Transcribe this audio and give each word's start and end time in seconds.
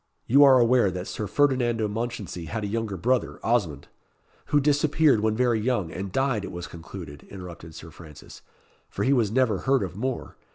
You 0.25 0.43
are 0.43 0.57
aware 0.57 0.89
that 0.89 1.05
Sir 1.07 1.27
Ferdinando 1.27 1.87
Mounchensey 1.87 2.45
had 2.45 2.63
a 2.63 2.67
younger 2.67 2.97
brother, 2.97 3.39
Osmond" 3.45 3.87
"Who 4.47 4.59
disappeared 4.59 5.19
when 5.19 5.35
very 5.35 5.59
young, 5.59 5.91
and 5.91 6.11
died, 6.11 6.43
it 6.43 6.51
was 6.51 6.65
concluded," 6.65 7.27
interrupted 7.29 7.75
Sir 7.75 7.91
Francis, 7.91 8.41
"for 8.89 9.03
he 9.03 9.13
was 9.13 9.29
never 9.29 9.59
heard 9.59 9.83
of 9.83 9.95
more. 9.95 10.37